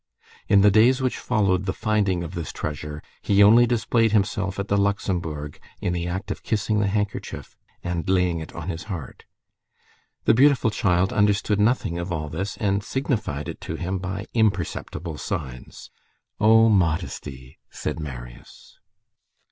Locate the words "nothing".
11.59-11.99